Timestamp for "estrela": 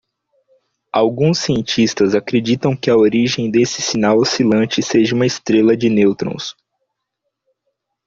5.27-5.77